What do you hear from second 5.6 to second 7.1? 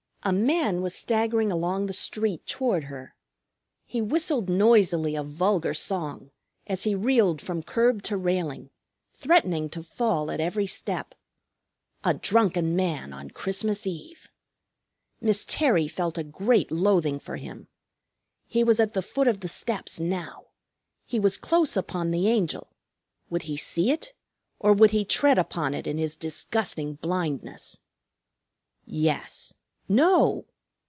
song, as he